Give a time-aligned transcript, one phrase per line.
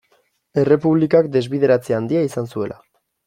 [0.61, 2.81] Errepublikak desbideratze handia izan zuela.